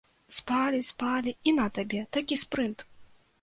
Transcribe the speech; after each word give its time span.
Спалі-спалі, 0.37 1.33
і 1.51 1.53
на 1.59 1.67
табе, 1.77 2.01
такі 2.19 2.39
спрынт! 2.45 2.79